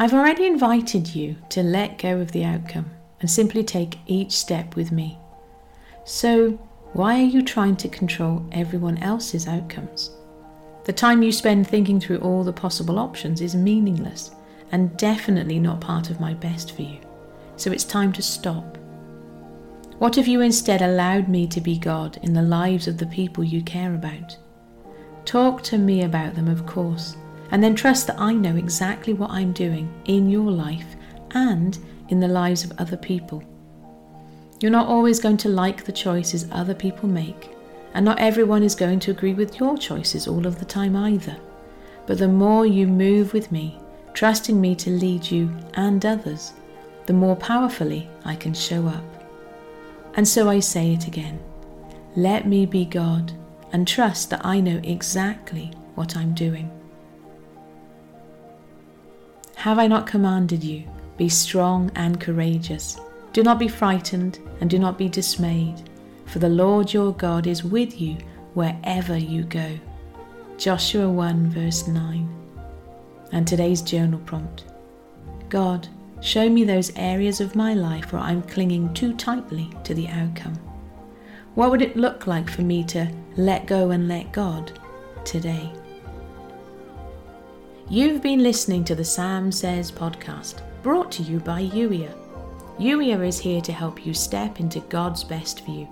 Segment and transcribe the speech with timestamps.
[0.00, 2.88] I've already invited you to let go of the outcome
[3.20, 5.18] and simply take each step with me.
[6.04, 6.52] So,
[6.92, 10.12] why are you trying to control everyone else's outcomes?
[10.84, 14.30] The time you spend thinking through all the possible options is meaningless
[14.70, 17.00] and definitely not part of my best for you.
[17.56, 18.78] So it's time to stop.
[19.98, 23.42] What if you instead allowed me to be God in the lives of the people
[23.42, 24.36] you care about?
[25.24, 27.16] Talk to me about them, of course,
[27.50, 30.96] and then trust that I know exactly what I'm doing in your life
[31.32, 33.42] and in the lives of other people.
[34.60, 37.50] You're not always going to like the choices other people make,
[37.94, 41.36] and not everyone is going to agree with your choices all of the time either.
[42.06, 43.78] But the more you move with me,
[44.14, 46.52] trusting me to lead you and others,
[47.06, 49.04] the more powerfully I can show up.
[50.14, 51.38] And so I say it again
[52.16, 53.32] let me be God
[53.72, 56.77] and trust that I know exactly what I'm doing.
[59.58, 60.84] Have I not commanded you?
[61.16, 62.96] Be strong and courageous.
[63.32, 65.90] Do not be frightened and do not be dismayed,
[66.26, 68.18] for the Lord your God is with you
[68.54, 69.76] wherever you go.
[70.58, 72.28] Joshua 1, verse 9.
[73.32, 74.64] And today's journal prompt
[75.48, 75.88] God,
[76.20, 80.54] show me those areas of my life where I'm clinging too tightly to the outcome.
[81.56, 84.78] What would it look like for me to let go and let God
[85.24, 85.72] today?
[87.90, 92.14] You've been listening to the Sam Says podcast, brought to you by Youier.
[92.78, 95.88] Youier is here to help you step into God's best you,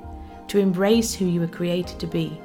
[0.48, 2.39] to embrace who you were created to be,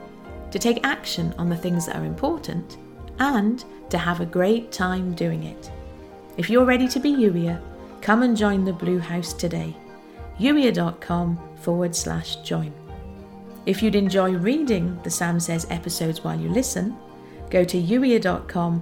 [0.51, 2.77] to take action on the things that are important,
[3.19, 5.69] and to have a great time doing it.
[6.37, 7.61] If you're ready to be Youier,
[7.99, 9.75] come and join the Blue House today.
[10.39, 12.71] Youier.com forward slash join.
[13.65, 16.95] If you'd enjoy reading the Sam Says episodes while you listen,
[17.49, 18.81] go to youier.com